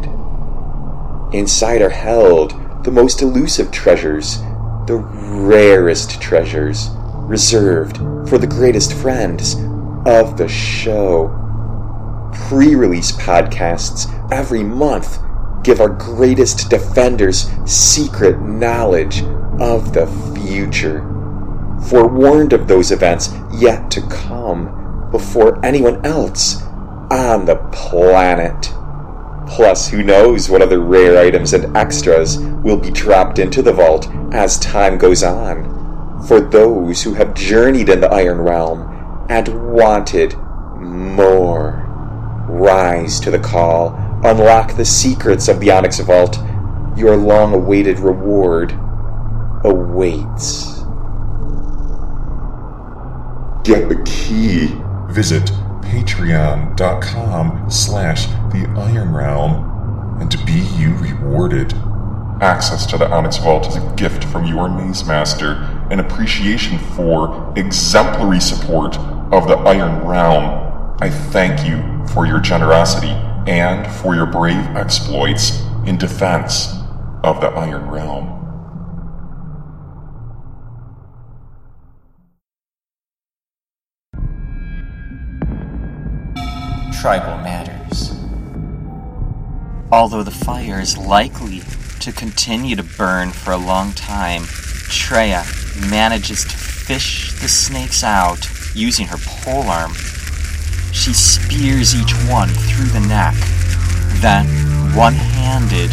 Inside 1.34 1.82
are 1.82 1.90
held 1.90 2.52
the 2.84 2.92
most 2.92 3.20
elusive 3.20 3.72
treasures, 3.72 4.40
the 4.86 4.96
rarest 4.96 6.20
treasures, 6.20 6.90
reserved 7.14 7.98
for 8.28 8.38
the 8.38 8.46
greatest 8.46 8.94
friends 8.94 9.54
of 10.06 10.36
the 10.36 10.48
show. 10.48 11.38
Pre 12.48 12.74
release 12.74 13.12
podcasts 13.12 14.08
every 14.32 14.62
month 14.62 15.18
give 15.62 15.80
our 15.80 15.88
greatest 15.88 16.68
defenders 16.70 17.48
secret 17.64 18.40
knowledge 18.40 19.22
of 19.60 19.92
the 19.92 20.06
future. 20.34 21.00
Forewarned 21.88 22.52
of 22.52 22.66
those 22.66 22.90
events 22.90 23.30
yet 23.52 23.90
to 23.92 24.00
come 24.08 25.08
before 25.10 25.64
anyone 25.64 26.04
else 26.04 26.62
on 27.10 27.44
the 27.44 27.56
planet. 27.72 28.72
Plus, 29.46 29.88
who 29.88 30.02
knows 30.02 30.48
what 30.48 30.62
other 30.62 30.80
rare 30.80 31.18
items 31.18 31.52
and 31.52 31.76
extras 31.76 32.38
will 32.38 32.76
be 32.78 32.90
dropped 32.90 33.38
into 33.38 33.62
the 33.62 33.72
vault 33.72 34.08
as 34.32 34.58
time 34.58 34.98
goes 34.98 35.22
on. 35.22 36.22
For 36.26 36.40
those 36.40 37.02
who 37.02 37.14
have 37.14 37.34
journeyed 37.34 37.88
in 37.88 38.00
the 38.00 38.08
Iron 38.08 38.40
Realm 38.40 39.26
and 39.28 39.72
wanted 39.72 40.36
more. 40.78 41.86
Rise 42.48 43.18
to 43.20 43.30
the 43.30 43.38
call, 43.38 43.94
unlock 44.24 44.76
the 44.76 44.84
secrets 44.84 45.48
of 45.48 45.60
the 45.60 45.70
Onyx 45.70 46.00
Vault. 46.00 46.38
Your 46.96 47.16
long 47.16 47.54
awaited 47.54 47.98
reward 47.98 48.72
awaits. 49.64 50.82
Get 53.64 53.88
the 53.88 54.02
key. 54.04 54.74
Visit 55.08 55.52
patreon.com 55.82 57.70
slash 57.70 58.26
the 58.52 58.68
Iron 58.76 59.14
Realm 59.14 60.20
and 60.20 60.30
be 60.44 60.60
you 60.76 60.94
rewarded. 60.96 61.72
Access 62.42 62.84
to 62.86 62.98
the 62.98 63.10
Onyx 63.10 63.38
Vault 63.38 63.66
is 63.66 63.76
a 63.76 63.94
gift 63.96 64.24
from 64.24 64.44
your 64.44 64.68
Maze 64.68 65.04
Master, 65.06 65.52
an 65.90 66.00
appreciation 66.00 66.78
for 66.78 67.52
exemplary 67.56 68.40
support 68.40 68.98
of 69.32 69.48
the 69.48 69.56
Iron 69.56 70.06
Realm. 70.06 70.96
I 71.00 71.08
thank 71.08 71.66
you 71.66 72.06
for 72.12 72.26
your 72.26 72.40
generosity 72.40 73.12
and 73.50 73.90
for 73.96 74.14
your 74.14 74.26
brave 74.26 74.64
exploits 74.76 75.62
in 75.86 75.96
defense 75.96 76.74
of 77.24 77.40
the 77.40 77.48
Iron 77.48 77.88
Realm. 77.88 78.38
Tribal 87.00 87.42
matters. 87.42 88.21
Although 89.92 90.22
the 90.22 90.30
fire 90.30 90.80
is 90.80 90.96
likely 90.96 91.60
to 92.00 92.12
continue 92.12 92.74
to 92.76 92.82
burn 92.82 93.30
for 93.30 93.52
a 93.52 93.58
long 93.58 93.92
time, 93.92 94.44
Treya 94.88 95.44
manages 95.90 96.44
to 96.44 96.56
fish 96.56 97.38
the 97.42 97.48
snakes 97.48 98.02
out 98.02 98.48
using 98.74 99.06
her 99.08 99.18
polearm. 99.18 99.92
She 100.94 101.12
spears 101.12 101.94
each 101.94 102.14
one 102.26 102.48
through 102.48 102.86
the 102.86 103.06
neck, 103.06 103.34
then, 104.22 104.46
one 104.96 105.12
handed, 105.12 105.90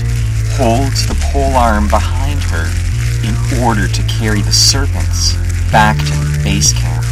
holds 0.55 1.05
the 1.05 1.15
polearm 1.33 1.89
behind 1.89 2.41
her 2.43 2.71
in 3.27 3.35
order 3.61 3.85
to 3.89 4.03
carry 4.03 4.41
the 4.41 4.53
serpents 4.53 5.33
back 5.73 5.97
to 5.97 6.05
the 6.05 6.39
base 6.41 6.71
camp. 6.71 7.03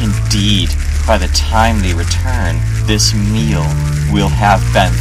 Indeed, 0.00 0.70
by 1.06 1.18
the 1.18 1.28
time 1.28 1.78
they 1.78 1.94
return, 1.94 2.58
this 2.86 3.14
meal 3.14 3.62
will 4.10 4.28
have 4.28 4.60
been 4.72 4.92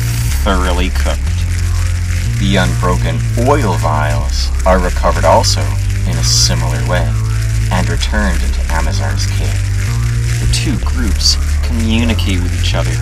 thoroughly 0.44 0.90
cooked. 0.90 1.20
The 2.40 2.56
unbroken 2.56 3.20
oil 3.48 3.74
vials 3.76 4.48
are 4.66 4.80
recovered 4.80 5.26
also 5.26 5.62
in 6.08 6.16
a 6.16 6.24
similar 6.24 6.80
way 6.88 7.08
and 7.72 7.90
returned 7.90 8.42
into 8.42 8.62
Amazar's 8.72 9.26
cave. 9.28 9.60
The 10.40 10.50
two 10.54 10.80
groups 10.86 11.36
communicate 11.68 12.42
with 12.42 12.56
each 12.60 12.74
other 12.74 12.96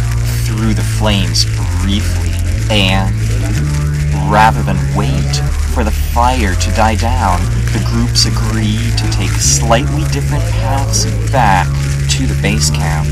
through 0.49 0.73
the 0.73 0.81
flames 0.97 1.45
briefly 1.81 2.33
and, 2.71 3.13
rather 4.31 4.63
than 4.63 4.77
wait 4.95 5.35
for 5.73 5.83
the 5.83 5.91
fire 5.91 6.55
to 6.55 6.71
die 6.71 6.95
down, 6.95 7.39
the 7.71 7.85
groups 7.85 8.25
agree 8.25 8.91
to 8.97 9.11
take 9.11 9.29
slightly 9.29 10.03
different 10.09 10.43
paths 10.57 11.05
back 11.31 11.67
to 12.17 12.25
the 12.25 12.41
base 12.41 12.71
camp. 12.71 13.07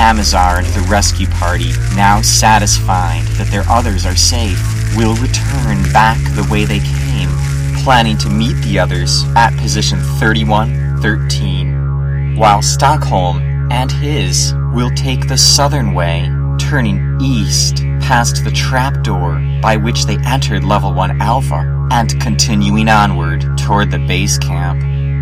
Amazar 0.00 0.58
and 0.58 0.66
the 0.66 0.84
rescue 0.90 1.28
party, 1.28 1.70
now 1.94 2.20
satisfied 2.20 3.22
that 3.38 3.46
their 3.52 3.62
others 3.68 4.04
are 4.04 4.16
safe, 4.16 4.58
will 4.96 5.14
return 5.16 5.84
back 5.92 6.18
the 6.34 6.44
way 6.50 6.64
they 6.64 6.80
came, 6.80 7.28
planning 7.84 8.18
to 8.18 8.28
meet 8.28 8.56
the 8.64 8.76
others 8.76 9.22
at 9.36 9.56
position 9.56 10.00
3113, 10.18 12.36
while 12.36 12.60
Stockholm 12.60 13.38
and 13.70 13.92
his 13.92 14.52
will 14.72 14.90
take 14.96 15.28
the 15.28 15.38
southern 15.38 15.94
way, 15.94 16.28
turning 16.58 17.16
east 17.20 17.84
past 18.00 18.42
the 18.42 18.50
trapdoor 18.50 19.40
by 19.62 19.76
which 19.76 20.06
they 20.06 20.18
entered 20.26 20.64
level 20.64 20.92
1 20.92 21.22
alpha, 21.22 21.88
and 21.92 22.20
continuing 22.20 22.88
onward 22.88 23.46
toward 23.56 23.92
the 23.92 24.04
base 24.08 24.38
camp. 24.38 24.80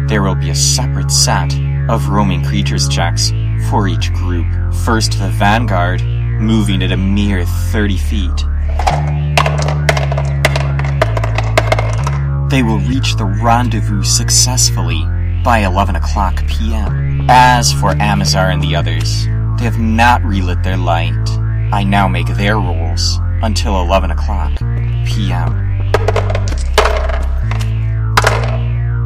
There 0.08 0.22
will 0.22 0.34
be 0.34 0.48
a 0.48 0.54
separate 0.54 1.10
set 1.10 1.52
of 1.88 2.08
roaming 2.08 2.44
creatures 2.44 2.88
checks 2.88 3.32
for 3.68 3.88
each 3.88 4.12
group. 4.12 4.46
First, 4.84 5.18
the 5.18 5.28
Vanguard, 5.28 6.02
moving 6.02 6.82
at 6.82 6.92
a 6.92 6.96
mere 6.96 7.44
30 7.44 7.96
feet. 7.96 8.36
They 12.50 12.62
will 12.62 12.80
reach 12.80 13.16
the 13.16 13.24
rendezvous 13.24 14.02
successfully 14.02 15.02
by 15.42 15.60
11 15.60 15.96
o'clock 15.96 16.46
p.m. 16.48 17.26
As 17.30 17.72
for 17.72 17.92
Amazar 17.92 18.50
and 18.50 18.62
the 18.62 18.76
others, 18.76 19.24
they 19.56 19.64
have 19.64 19.78
not 19.78 20.22
relit 20.22 20.62
their 20.62 20.76
light. 20.76 21.28
I 21.72 21.84
now 21.84 22.08
make 22.08 22.26
their 22.26 22.56
rolls 22.56 23.18
until 23.42 23.80
11 23.80 24.10
o'clock 24.10 24.58
p.m. 25.06 25.70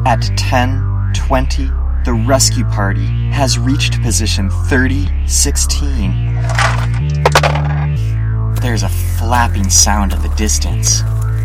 At 0.05 0.21
10:20, 0.35 1.76
the 2.07 2.13
rescue 2.13 2.63
party 2.63 3.05
has 3.31 3.59
reached 3.59 4.01
position 4.01 4.49
3016. 4.49 6.35
There's 8.61 8.83
a 8.83 8.87
flapping 8.87 9.69
sound 9.69 10.13
in 10.13 10.21
the 10.21 10.33
distance. 10.37 11.01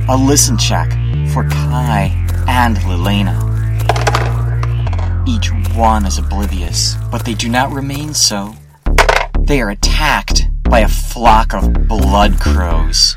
A 0.09 0.17
listen 0.17 0.57
check 0.57 0.93
for 1.33 1.49
Kai 1.49 2.15
and 2.47 2.77
Lilena. 2.87 3.37
Each 5.27 5.51
one 5.75 6.07
is 6.07 6.19
oblivious, 6.19 6.95
but 7.11 7.25
they 7.25 7.35
do 7.35 7.49
not 7.49 7.73
remain 7.73 8.15
so. 8.15 8.55
They 9.41 9.61
are 9.61 9.71
attacked 9.71 10.43
by 10.73 10.81
a 10.81 10.89
flock 10.89 11.53
of 11.53 11.87
blood 11.87 12.41
crows. 12.41 13.15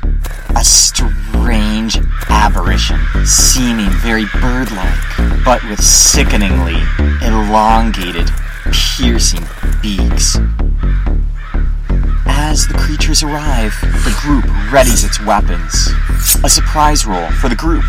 A 0.54 0.62
strange 0.62 1.96
aberration, 2.28 3.00
seeming 3.24 3.88
very 4.02 4.26
bird 4.42 4.70
like, 4.72 5.42
but 5.42 5.64
with 5.64 5.82
sickeningly 5.82 6.76
elongated, 7.22 8.28
piercing 8.70 9.42
beaks. 9.80 10.36
As 12.26 12.68
the 12.68 12.74
creatures 12.76 13.22
arrive, 13.22 13.72
the 13.80 14.14
group 14.20 14.44
readies 14.70 15.06
its 15.06 15.18
weapons. 15.24 15.88
A 16.44 16.50
surprise 16.50 17.06
roll 17.06 17.30
for 17.40 17.48
the 17.48 17.56
group. 17.56 17.86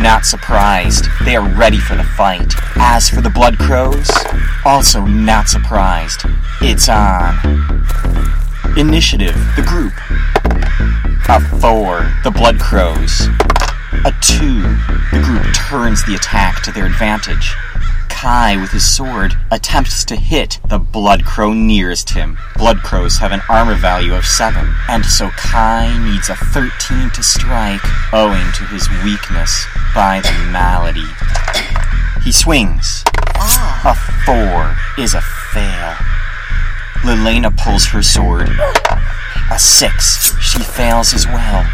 Not 0.00 0.24
surprised, 0.24 1.04
they 1.24 1.36
are 1.36 1.48
ready 1.54 1.78
for 1.78 1.94
the 1.94 2.02
fight. 2.02 2.52
As 2.74 3.08
for 3.08 3.20
the 3.20 3.30
Blood 3.30 3.58
Crows, 3.58 4.10
also 4.64 5.04
not 5.04 5.46
surprised. 5.46 6.22
It's 6.60 6.88
on. 6.88 7.62
Initiative, 8.74 9.34
the 9.54 9.62
group. 9.62 9.92
A 11.28 11.40
4, 11.60 12.10
the 12.24 12.30
Blood 12.30 12.58
Crows. 12.58 13.28
A 14.06 14.12
2, 14.22 14.62
the 15.12 15.22
group 15.22 15.44
turns 15.54 16.02
the 16.06 16.14
attack 16.14 16.62
to 16.62 16.72
their 16.72 16.86
advantage. 16.86 17.54
Kai 18.08 18.56
with 18.56 18.70
his 18.70 18.88
sword 18.88 19.36
attempts 19.50 20.06
to 20.06 20.16
hit 20.16 20.58
the 20.68 20.78
Blood 20.78 21.26
Crow 21.26 21.52
nearest 21.52 22.10
him. 22.10 22.38
Blood 22.56 22.78
Crows 22.78 23.18
have 23.18 23.32
an 23.32 23.42
armor 23.50 23.74
value 23.74 24.14
of 24.14 24.24
7, 24.24 24.66
and 24.88 25.04
so 25.04 25.28
Kai 25.36 25.92
needs 26.10 26.30
a 26.30 26.34
13 26.34 27.10
to 27.10 27.22
strike 27.22 27.84
owing 28.14 28.46
to 28.52 28.64
his 28.64 28.88
weakness 29.04 29.66
by 29.94 30.20
the 30.20 30.32
malady. 30.50 31.04
He 32.24 32.32
swings. 32.32 33.04
A 33.84 33.94
4 34.24 34.76
is 34.96 35.12
a 35.12 35.20
fail. 35.20 35.94
Lelena 37.02 37.56
pulls 37.56 37.86
her 37.86 38.02
sword. 38.02 38.48
A 39.50 39.58
6. 39.58 40.40
She 40.40 40.60
fails 40.60 41.12
as 41.12 41.26
well. 41.26 41.66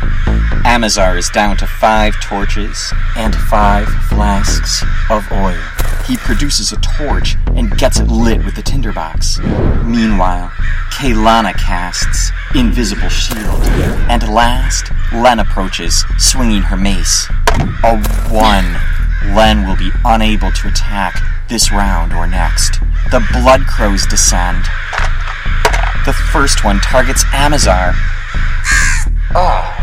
Amazar 0.65 1.17
is 1.17 1.29
down 1.29 1.57
to 1.59 1.67
five 1.67 2.15
torches 2.21 2.93
and 3.17 3.35
five 3.35 3.89
flasks 4.09 4.83
of 5.11 5.31
oil. 5.31 5.61
He 6.07 6.17
produces 6.17 6.73
a 6.73 6.81
torch 6.81 7.37
and 7.49 7.77
gets 7.77 8.01
it 8.01 8.09
lit 8.09 8.45
with 8.45 8.55
the 8.57 8.63
tinderbox. 8.63 9.39
Meanwhile, 9.85 10.49
Kaylana 10.91 11.55
casts 11.55 12.33
Invisible 12.55 13.11
Shield. 13.11 13.63
And 14.09 14.27
last, 14.33 14.91
Len 15.13 15.39
approaches, 15.39 16.05
swinging 16.17 16.63
her 16.63 16.77
mace. 16.77 17.29
A 17.85 17.99
1. 18.31 19.35
Len 19.37 19.67
will 19.69 19.77
be 19.77 19.91
unable 20.05 20.51
to 20.53 20.69
attack 20.69 21.21
this 21.49 21.71
round 21.71 22.13
or 22.15 22.27
next. 22.27 22.81
The 23.11 23.27
Blood 23.33 23.67
Crows 23.67 24.07
descend. 24.07 24.65
The 26.05 26.13
first 26.13 26.65
one 26.65 26.81
targets 26.81 27.25
Amazar. 27.35 27.93
Ah. 29.35 29.79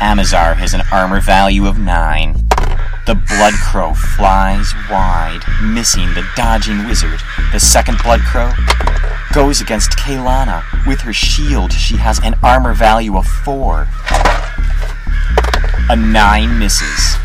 Amazar 0.00 0.54
has 0.54 0.74
an 0.74 0.82
armor 0.92 1.20
value 1.20 1.66
of 1.66 1.78
9. 1.78 2.48
The 3.06 3.14
Blood 3.14 3.54
Crow 3.54 3.94
flies 3.94 4.74
wide, 4.90 5.40
missing 5.62 6.08
the 6.14 6.26
dodging 6.36 6.86
wizard. 6.86 7.20
The 7.52 7.60
second 7.60 7.98
Blood 8.02 8.20
Crow 8.20 8.52
goes 9.32 9.60
against 9.60 9.92
Kaylana. 9.92 10.62
With 10.86 11.00
her 11.00 11.12
shield, 11.12 11.72
she 11.72 11.96
has 11.96 12.18
an 12.20 12.34
armor 12.42 12.74
value 12.74 13.16
of 13.16 13.26
4. 13.26 13.88
A 15.88 15.96
9 15.96 16.58
misses. 16.58 17.16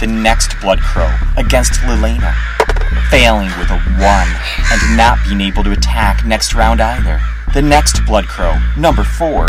The 0.00 0.06
next 0.06 0.58
Blood 0.62 0.80
Crow 0.80 1.14
against 1.36 1.74
Lelena, 1.82 2.34
failing 3.10 3.50
with 3.58 3.70
a 3.70 3.78
1 3.78 4.00
and 4.00 4.96
not 4.96 5.18
being 5.28 5.42
able 5.42 5.62
to 5.62 5.72
attack 5.72 6.24
next 6.24 6.54
round 6.54 6.80
either. 6.80 7.20
The 7.52 7.60
next 7.60 8.06
Blood 8.06 8.26
Crow, 8.26 8.58
number 8.78 9.04
4, 9.04 9.46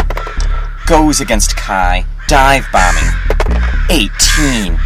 goes 0.88 1.22
against 1.22 1.56
Kai, 1.56 2.06
dive 2.28 2.66
bombing. 2.74 3.14
18. 3.90 4.78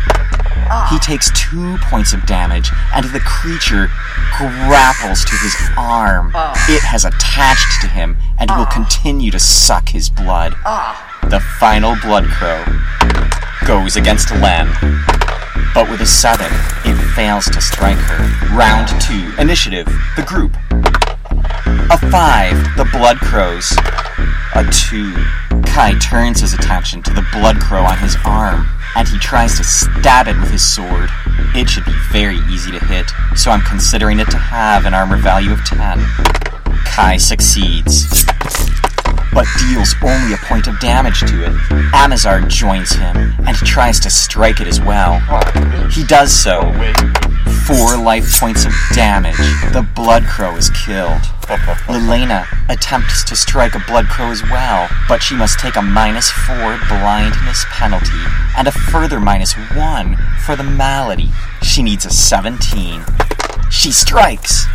He 0.89 0.99
takes 0.99 1.32
two 1.32 1.78
points 1.89 2.13
of 2.13 2.25
damage, 2.28 2.69
and 2.93 3.06
the 3.06 3.19
creature 3.21 3.88
grapples 4.38 5.25
to 5.25 5.36
his 5.38 5.56
arm. 5.78 6.32
Oh. 6.36 6.54
It 6.69 6.84
has 6.84 7.06
attached 7.06 7.82
to 7.82 7.88
him 7.88 8.17
and 8.38 8.51
will 8.51 8.67
oh. 8.69 8.71
continue 8.71 9.32
to 9.32 9.39
suck 9.39 9.89
his 9.89 10.12
blood. 10.12 10.54
Oh. 10.63 10.93
The 11.23 11.39
final 11.39 11.95
Blood 12.04 12.25
Crow 12.25 12.63
goes 13.65 13.95
against 13.95 14.32
Len, 14.32 14.67
but 15.76 15.92
with 15.92 16.00
a 16.00 16.06
7, 16.06 16.46
it 16.86 16.96
fails 17.16 17.46
to 17.48 17.60
strike 17.60 17.98
her. 17.98 18.56
Round 18.56 18.88
2, 19.02 19.42
initiative, 19.42 19.86
the 20.16 20.24
group. 20.24 20.56
A 21.92 21.98
5, 21.98 22.78
the 22.78 22.88
Blood 22.94 23.18
Crows. 23.18 23.76
A 24.56 24.64
2. 24.72 25.62
Kai 25.64 26.00
turns 26.00 26.40
his 26.40 26.54
attention 26.54 27.04
to 27.04 27.14
the 27.14 27.28
Blood 27.34 27.60
Crow 27.60 27.84
on 27.84 27.98
his 27.98 28.16
arm, 28.26 28.66
and 28.96 29.06
he 29.06 29.20
tries 29.20 29.58
to 29.58 29.66
stab 29.66 30.30
it 30.30 30.40
with 30.40 30.50
his 30.50 30.64
sword. 30.64 31.10
It 31.54 31.70
should 31.70 31.86
be 31.86 31.96
very 32.10 32.38
easy 32.50 32.72
to 32.72 32.80
hit, 32.80 33.12
so 33.36 33.52
I'm 33.52 33.62
considering 33.62 34.20
it 34.20 34.32
to 34.32 34.38
have 34.38 34.86
an 34.86 34.94
armor 34.94 35.18
value 35.18 35.52
of 35.52 35.60
10. 35.66 36.00
Kai 36.86 37.18
succeeds, 37.18 38.26
but 39.36 39.45
deals 39.60 39.93
only 40.02 40.34
a 40.34 40.38
point 40.38 40.65
of 40.65 40.80
damage 40.80 41.19
to 41.19 41.43
it. 41.43 41.54
Amazar 41.93 42.41
joins 42.41 42.93
him 42.93 43.36
and 43.45 43.58
tries 43.58 44.00
to 44.00 44.10
strike 44.10 44.62
it 44.62 44.67
as 44.67 44.80
well. 44.80 45.19
He 45.91 46.06
does 46.06 46.32
so. 46.32 46.62
Four 47.67 47.98
life 47.98 48.39
points 48.39 48.65
of 48.65 48.71
damage. 48.93 49.36
The 49.74 49.86
Blood 49.93 50.24
Crow 50.24 50.56
is 50.56 50.69
killed. 50.69 51.21
Lelena 51.88 52.48
attempts 52.69 53.26
to 53.26 53.36
strike 53.36 53.76
a 53.76 53.84
Blood 53.86 54.06
Crow 54.06 54.32
as 54.32 54.41
well, 54.43 54.88
but 55.10 55.21
she 55.21 55.36
must 55.36 55.60
take 55.60 55.76
a 55.76 55.82
minus 55.82 56.32
four 56.32 56.80
blindness 56.88 57.65
penalty 57.69 58.24
and 58.58 58.69
a 58.69 58.71
further 58.71 59.19
minus 59.19 59.54
one 59.76 60.17
for 60.45 60.56
the 60.56 60.63
malady. 60.63 61.30
She 61.62 61.84
needs 61.84 62.06
a 62.06 62.10
17. 62.10 63.04
She 63.69 63.91
strikes. 63.91 64.65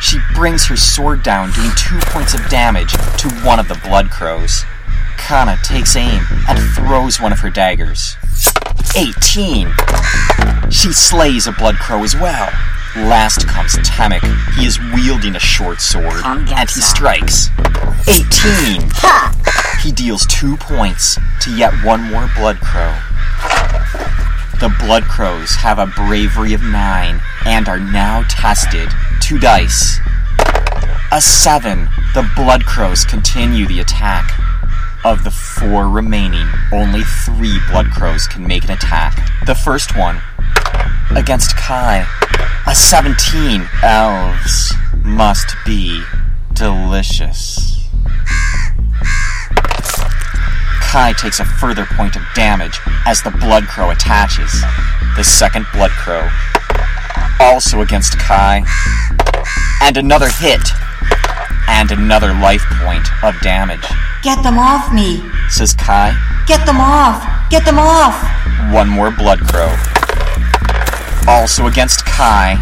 She 0.00 0.18
brings 0.34 0.66
her 0.66 0.76
sword 0.76 1.22
down, 1.22 1.50
doing 1.52 1.70
two 1.76 1.98
points 2.10 2.34
of 2.34 2.46
damage 2.48 2.92
to 2.92 3.28
one 3.44 3.58
of 3.58 3.68
the 3.68 3.80
Blood 3.84 4.10
Crows. 4.10 4.64
Kana 5.16 5.56
takes 5.64 5.96
aim 5.96 6.22
and 6.48 6.58
throws 6.74 7.20
one 7.20 7.32
of 7.32 7.40
her 7.40 7.50
daggers. 7.50 8.16
18. 8.96 9.72
She 10.70 10.92
slays 10.92 11.46
a 11.46 11.52
Blood 11.52 11.76
Crow 11.76 12.02
as 12.04 12.14
well. 12.14 12.50
Last 12.96 13.46
comes 13.46 13.74
Temek. 13.76 14.22
He 14.54 14.66
is 14.66 14.78
wielding 14.94 15.36
a 15.36 15.40
short 15.40 15.80
sword, 15.80 16.22
and 16.24 16.70
he 16.70 16.80
strikes. 16.80 17.50
18. 18.08 18.88
He 19.82 19.92
deals 19.92 20.24
two 20.26 20.56
points 20.56 21.18
to 21.42 21.54
yet 21.54 21.72
one 21.84 22.02
more 22.10 22.28
Blood 22.36 22.58
Crow. 22.60 22.94
The 24.58 24.74
Blood 24.80 25.04
Crows 25.04 25.54
have 25.56 25.78
a 25.78 25.86
bravery 25.86 26.54
of 26.54 26.62
nine 26.62 27.20
and 27.44 27.68
are 27.68 27.78
now 27.78 28.24
tested. 28.30 28.88
Two 29.20 29.38
dice. 29.38 29.98
A 31.12 31.20
seven. 31.20 31.88
The 32.14 32.26
Blood 32.34 32.64
Crows 32.64 33.04
continue 33.04 33.66
the 33.66 33.80
attack. 33.80 34.32
Of 35.04 35.24
the 35.24 35.30
four 35.30 35.90
remaining, 35.90 36.48
only 36.72 37.02
three 37.02 37.58
Blood 37.70 37.90
Crows 37.90 38.26
can 38.26 38.46
make 38.46 38.64
an 38.64 38.70
attack. 38.70 39.30
The 39.44 39.54
first 39.54 39.94
one 39.94 40.22
against 41.14 41.54
Kai. 41.56 42.06
A 42.66 42.74
17. 42.74 43.68
Elves 43.82 44.72
must 45.04 45.54
be 45.66 46.02
delicious. 46.54 47.88
Kai 50.96 51.12
takes 51.12 51.40
a 51.40 51.44
further 51.44 51.84
point 51.84 52.16
of 52.16 52.22
damage 52.34 52.80
as 53.04 53.20
the 53.20 53.30
Blood 53.30 53.64
Crow 53.64 53.90
attaches. 53.90 54.50
The 55.14 55.24
second 55.24 55.66
Blood 55.74 55.90
Crow. 55.90 56.26
Also 57.38 57.82
against 57.82 58.18
Kai. 58.18 58.64
And 59.82 59.98
another 59.98 60.30
hit. 60.30 60.62
And 61.68 61.90
another 61.90 62.32
life 62.32 62.64
point 62.80 63.06
of 63.22 63.38
damage. 63.42 63.84
Get 64.22 64.42
them 64.42 64.58
off 64.58 64.90
me! 64.90 65.22
Says 65.50 65.74
Kai. 65.74 66.16
Get 66.46 66.64
them 66.64 66.78
off! 66.80 67.22
Get 67.50 67.66
them 67.66 67.78
off! 67.78 68.16
One 68.72 68.88
more 68.88 69.10
Blood 69.10 69.40
Crow. 69.40 69.76
Also 71.28 71.66
against 71.66 72.06
Kai, 72.06 72.56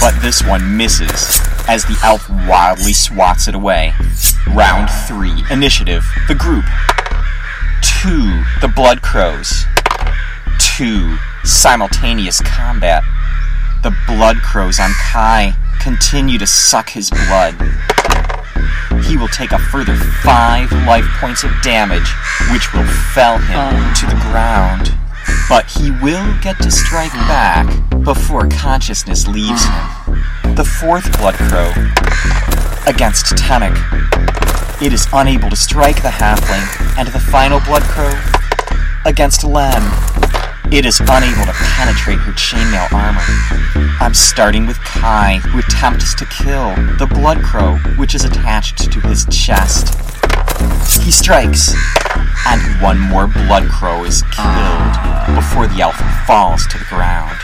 but 0.00 0.20
this 0.20 0.42
one 0.42 0.76
misses 0.76 1.38
as 1.68 1.84
the 1.84 1.96
elf 2.02 2.28
wildly 2.48 2.94
swats 2.94 3.46
it 3.46 3.54
away. 3.54 3.92
Round 4.48 4.90
3. 5.06 5.44
Initiative. 5.52 6.04
The 6.26 6.34
group. 6.34 6.64
2. 7.82 8.44
The 8.60 8.72
Blood 8.74 9.02
Crows. 9.02 9.64
2. 10.76 11.16
Simultaneous 11.44 12.40
combat. 12.40 13.02
The 13.82 13.94
Blood 14.06 14.38
Crows 14.38 14.80
on 14.80 14.90
Kai 14.92 15.54
continue 15.80 16.38
to 16.38 16.46
suck 16.46 16.90
his 16.90 17.10
blood. 17.10 17.54
He 19.04 19.16
will 19.16 19.28
take 19.28 19.52
a 19.52 19.58
further 19.58 19.96
five 19.96 20.72
life 20.86 21.06
points 21.20 21.44
of 21.44 21.50
damage, 21.62 22.08
which 22.50 22.72
will 22.72 22.86
fell 23.14 23.38
him 23.38 23.94
to 23.94 24.06
the 24.06 24.20
ground. 24.30 24.92
But 25.48 25.66
he 25.66 25.90
will 25.90 26.34
get 26.40 26.60
to 26.62 26.70
strike 26.70 27.12
back 27.12 27.66
before 28.02 28.48
consciousness 28.48 29.26
leaves 29.28 29.64
him. 29.64 30.54
The 30.54 30.64
fourth 30.64 31.16
Blood 31.18 31.34
Crow 31.34 31.70
against 32.86 33.26
Temek. 33.36 33.76
It 34.78 34.92
is 34.92 35.08
unable 35.10 35.48
to 35.48 35.56
strike 35.56 36.02
the 36.02 36.10
halfling, 36.10 36.98
and 36.98 37.08
the 37.08 37.18
final 37.18 37.60
Blood 37.60 37.82
Crow 37.84 38.12
against 39.06 39.42
Len. 39.42 39.82
It 40.70 40.84
is 40.84 41.00
unable 41.00 41.46
to 41.46 41.54
penetrate 41.54 42.18
her 42.18 42.32
chainmail 42.32 42.92
armor. 42.92 43.24
I'm 44.04 44.12
starting 44.12 44.66
with 44.66 44.76
Kai, 44.80 45.38
who 45.38 45.60
attempts 45.60 46.14
to 46.16 46.26
kill 46.26 46.74
the 46.98 47.06
Blood 47.06 47.42
Crow, 47.42 47.76
which 47.96 48.14
is 48.14 48.24
attached 48.24 48.92
to 48.92 49.00
his 49.00 49.24
chest. 49.30 49.94
He 51.00 51.10
strikes, 51.10 51.72
and 52.46 52.60
one 52.82 53.00
more 53.00 53.28
Blood 53.28 53.70
Crow 53.70 54.04
is 54.04 54.24
killed 54.24 55.34
before 55.34 55.68
the 55.68 55.80
elf 55.80 55.96
falls 56.26 56.66
to 56.66 56.76
the 56.76 56.84
ground. 56.90 57.38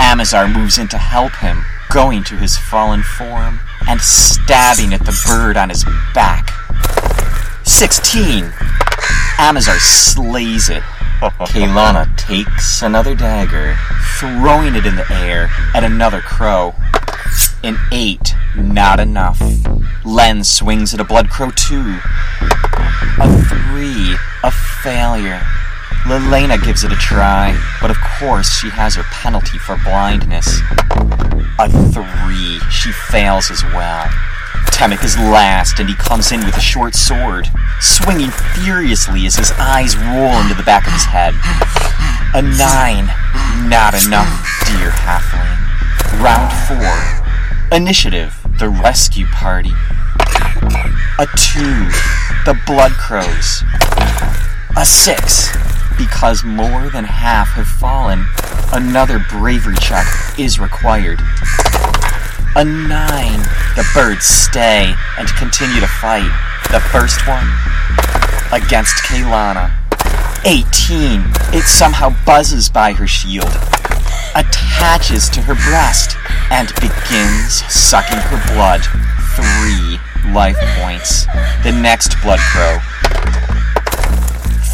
Amazar 0.00 0.48
moves 0.48 0.78
in 0.78 0.88
to 0.88 0.98
help 0.98 1.36
him, 1.36 1.64
going 1.90 2.24
to 2.24 2.34
his 2.34 2.56
fallen 2.56 3.04
form 3.04 3.60
and 3.88 4.00
stabbing 4.00 4.92
at 4.92 5.04
the 5.04 5.16
bird 5.26 5.56
on 5.56 5.68
his 5.68 5.84
back. 6.14 6.50
16. 7.64 8.52
Amazar 9.38 9.78
slays 9.78 10.68
it. 10.68 10.82
Kaylana 11.20 12.14
takes 12.16 12.82
another 12.82 13.14
dagger, 13.14 13.76
throwing 14.18 14.74
it 14.74 14.86
in 14.86 14.96
the 14.96 15.10
air 15.10 15.48
at 15.74 15.84
another 15.84 16.20
crow. 16.20 16.74
An 17.62 17.76
eight, 17.92 18.34
not 18.56 19.00
enough. 19.00 19.40
Len 20.04 20.44
swings 20.44 20.94
at 20.94 21.00
a 21.00 21.04
blood 21.04 21.30
crow 21.30 21.50
too. 21.50 21.98
A 23.18 23.44
three, 23.48 24.16
a 24.42 24.50
failure. 24.82 25.40
Lelena 26.06 26.62
gives 26.64 26.84
it 26.84 26.92
a 26.92 26.96
try, 26.96 27.58
but 27.80 27.90
of 27.90 27.96
course 28.18 28.48
she 28.60 28.70
has 28.70 28.94
her 28.94 29.02
penalty 29.04 29.58
for 29.58 29.76
blindness. 29.82 30.60
A 31.58 31.68
three, 32.36 32.58
she 32.70 32.92
fails 32.92 33.50
as 33.50 33.62
well. 33.64 34.04
Temek 34.72 35.04
is 35.04 35.16
last, 35.16 35.78
and 35.78 35.88
he 35.88 35.94
comes 35.94 36.32
in 36.32 36.44
with 36.44 36.56
a 36.56 36.60
short 36.60 36.94
sword, 36.94 37.48
swinging 37.80 38.30
furiously 38.30 39.26
as 39.26 39.36
his 39.36 39.52
eyes 39.52 39.96
roll 39.96 40.32
into 40.40 40.54
the 40.54 40.62
back 40.64 40.86
of 40.86 40.92
his 40.92 41.04
head. 41.04 41.34
A 42.34 42.42
nine, 42.42 43.06
not 43.68 43.94
enough, 43.94 44.44
dear 44.66 44.90
halfling. 44.90 45.56
Round 46.22 46.52
four. 46.68 47.76
Initiative, 47.76 48.34
the 48.58 48.68
rescue 48.68 49.26
party. 49.26 49.72
A 51.18 51.26
two, 51.36 51.88
the 52.44 52.58
blood 52.66 52.92
crows. 52.92 53.62
A 54.76 54.84
six, 54.84 55.56
because 55.96 56.44
more 56.44 56.90
than 56.90 57.04
half 57.04 57.48
have 57.50 57.66
fallen, 57.66 58.26
another 58.72 59.24
bravery 59.30 59.76
check 59.76 60.06
is 60.38 60.60
required. 60.60 61.20
A 62.56 62.64
nine. 62.64 63.42
The 63.76 63.86
birds 63.92 64.24
stay 64.24 64.94
and 65.18 65.28
continue 65.36 65.78
to 65.78 65.86
fight. 65.86 66.32
The 66.72 66.80
first 66.80 67.28
one 67.28 67.46
against 68.50 68.96
Kaylana. 69.04 69.76
18. 70.46 71.20
It 71.52 71.64
somehow 71.64 72.14
buzzes 72.24 72.70
by 72.70 72.94
her 72.94 73.06
shield, 73.06 73.52
attaches 74.34 75.28
to 75.36 75.42
her 75.42 75.54
breast, 75.68 76.16
and 76.50 76.72
begins 76.76 77.60
sucking 77.68 78.16
her 78.16 78.54
blood. 78.54 78.80
Three 79.36 80.00
life 80.32 80.56
points. 80.80 81.26
The 81.62 81.72
next 81.72 82.16
blood 82.22 82.40
crow 82.40 82.78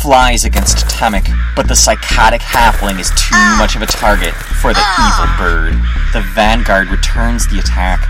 flies 0.02 0.44
against 0.44 0.78
Temek, 0.88 1.32
but 1.54 1.68
the 1.68 1.76
psychotic 1.76 2.40
halfling 2.40 2.98
is 2.98 3.08
too 3.10 3.36
much 3.56 3.76
of 3.76 3.82
a 3.82 3.86
target 3.86 4.34
for 4.34 4.74
the 4.74 4.82
evil 4.98 5.30
bird. 5.38 5.74
The 6.12 6.22
vanguard 6.34 6.88
returns 6.88 7.46
the 7.46 7.60
attack. 7.60 8.00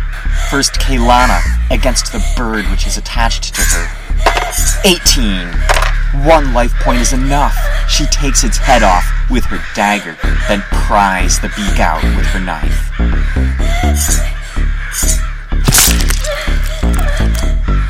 First 0.49 0.73
Kaylana 0.81 1.43
against 1.71 2.11
the 2.11 2.25
bird 2.35 2.65
which 2.71 2.87
is 2.87 2.97
attached 2.97 3.55
to 3.55 3.61
her. 3.61 3.89
18. 4.87 5.49
One 6.27 6.55
life 6.55 6.73
point 6.81 7.01
is 7.01 7.13
enough. 7.13 7.55
She 7.91 8.07
takes 8.07 8.43
its 8.43 8.57
head 8.57 8.83
off 8.83 9.05
with 9.31 9.45
her 9.45 9.61
dagger, 9.75 10.17
then 10.49 10.63
pries 10.73 11.41
the 11.41 11.49
beak 11.49 11.79
out 11.79 12.03
with 12.17 12.25
her 12.29 12.41
knife. 12.41 12.89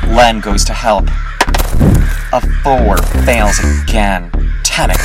Len 0.09 0.41
goes 0.41 0.65
to 0.65 0.73
help. 0.73 1.07
A 2.33 2.41
four 2.63 2.97
fails 3.25 3.59
again. 3.59 4.31
Temek. 4.63 4.97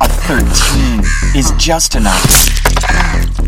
A 0.00 0.08
thirteen 0.08 1.00
is 1.36 1.52
just 1.58 1.96
enough. 1.96 2.24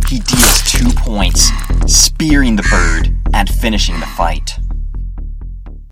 He 0.07 0.19
deals 0.19 0.61
two 0.71 0.91
points, 0.95 1.49
spearing 1.87 2.57
the 2.57 2.63
bird 2.65 3.17
and 3.33 3.49
finishing 3.49 3.99
the 3.99 4.05
fight. 4.09 4.59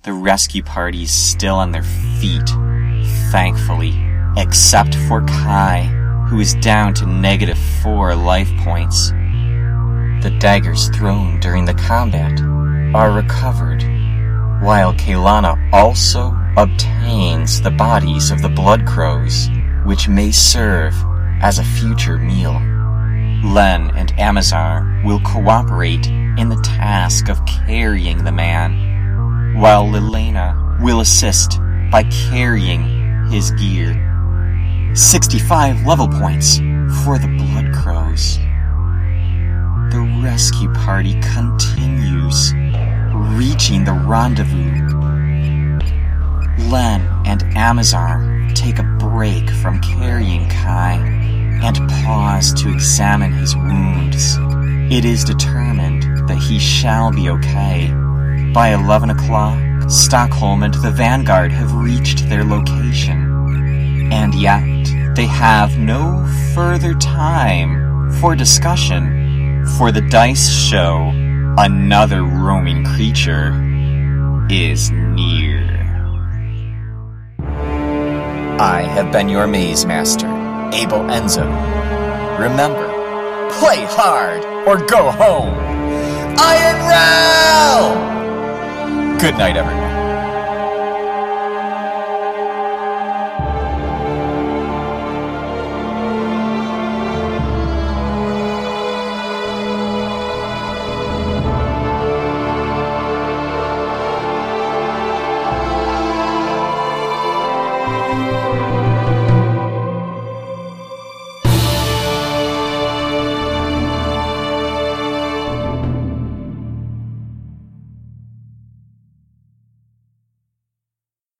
The 0.03 0.13
rescue 0.13 0.63
party 0.63 1.05
is 1.05 1.11
still 1.11 1.55
on 1.55 1.73
their 1.73 1.85
feet, 2.21 2.51
thankfully, 3.33 3.95
except 4.37 4.95
for 4.95 5.23
Kai, 5.23 5.85
who 6.29 6.39
is 6.39 6.53
down 6.57 6.93
to 6.95 7.07
negative 7.07 7.59
four 7.83 8.15
life 8.15 8.51
points. 8.59 9.09
The 10.23 10.37
daggers 10.39 10.91
thrown 10.91 11.41
during 11.41 11.65
the 11.65 11.73
combat 11.73 12.39
are 12.95 13.11
recovered, 13.11 13.83
while 14.61 14.93
Kaylana 14.95 15.57
also 15.73 16.37
obtains 16.57 17.61
the 17.61 17.71
bodies 17.71 18.31
of 18.31 18.43
the 18.43 18.49
blood 18.49 18.87
crows, 18.87 19.49
which 19.85 20.09
may 20.09 20.31
serve 20.33 20.95
as 21.41 21.59
a 21.59 21.65
future 21.65 22.19
meal. 22.19 22.61
Len 23.45 23.91
and 23.97 24.13
Amazar 24.19 25.03
will 25.05 25.21
cooperate 25.21 26.07
in 26.09 26.49
the 26.49 26.61
task 26.63 27.29
of 27.29 27.45
carrying 27.47 28.25
the 28.25 28.33
man, 28.33 29.57
while 29.61 29.87
Lilena 29.87 30.81
will 30.83 31.01
assist 31.01 31.61
by 31.91 32.03
carrying 32.31 33.27
his 33.31 33.53
gear. 33.53 34.05
65 34.95 35.87
level 35.87 36.09
points 36.09 36.59
for 37.05 37.19
the 37.19 37.29
blood 37.39 37.73
crows. 37.73 38.39
The 39.91 40.21
rescue 40.23 40.73
party 40.73 41.15
continues, 41.21 42.53
reaching 43.19 43.85
the 43.85 43.93
rendezvous. 43.93 44.87
Len 46.71 47.01
and 47.25 47.43
Amazar 47.57 48.51
take 48.55 48.79
a 48.79 48.83
break 48.99 49.49
from 49.51 49.81
carrying 49.81 50.49
Kai 50.49 50.97
and 51.63 51.77
pause 52.05 52.53
to 52.55 52.71
examine 52.71 53.33
his 53.33 53.57
wounds. 53.57 54.37
It 54.93 55.05
is 55.05 55.25
determined 55.25 56.29
that 56.29 56.39
he 56.39 56.59
shall 56.59 57.13
be 57.13 57.31
okay. 57.31 57.93
By 58.53 58.75
11 58.75 59.11
o'clock, 59.11 59.59
Stockholm 59.91 60.63
and 60.63 60.75
the 60.75 60.91
Vanguard 60.91 61.53
have 61.53 61.75
reached 61.75 62.29
their 62.29 62.45
location. 62.45 64.13
And 64.13 64.35
yet, 64.35 65.15
they 65.15 65.27
have 65.27 65.79
no 65.79 66.27
further 66.55 66.95
time 66.95 68.11
for 68.21 68.35
discussion, 68.35 69.65
for 69.77 69.93
the 69.93 70.01
dice 70.01 70.51
show 70.51 71.13
another 71.61 72.23
roaming 72.23 72.85
creature 72.85 73.51
is 74.49 74.93
near. 74.93 75.67
I 78.61 78.83
have 78.83 79.11
been 79.11 79.29
your 79.29 79.49
maze 79.49 79.85
master, 79.85 80.29
A.B. 80.29 80.93
Lenzo. 80.93 81.47
Remember, 82.39 82.87
play 83.59 83.85
hard 83.87 84.45
or 84.69 84.87
go 84.87 85.11
home. 85.11 85.53
Iron 86.39 86.79
Realm! 89.11 89.19
Good 89.19 89.37
night, 89.37 89.57
everyone. 89.57 89.88